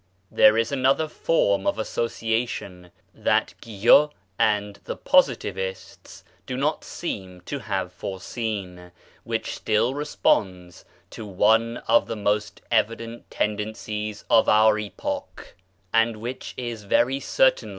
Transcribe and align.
There 0.31 0.57
is 0.57 0.71
another 0.71 1.07
form 1.07 1.67
of 1.67 1.77
association 1.77 2.89
that 3.13 3.53
Guyau 3.61 4.09
and 4.39 4.77
the 4.85 4.95
Positivists 4.97 6.23
do 6.47 6.57
not 6.57 6.83
seem 6.83 7.41
to 7.41 7.59
have 7.59 7.93
foreseen, 7.93 8.91
which 9.23 9.53
still 9.53 9.93
responds 9.93 10.85
to 11.11 11.23
one 11.27 11.77
of 11.87 12.07
the 12.07 12.15
most 12.15 12.61
evident 12.71 13.29
tendencies 13.29 14.25
of 14.27 14.49
our 14.49 14.79
epoch, 14.79 15.55
and 15.93 16.17
which 16.17 16.55
is 16.57 16.81
very 16.81 17.19
certainly 17.19 17.69
of 17.69 17.69
1 17.69 17.69
M. 17.69 17.69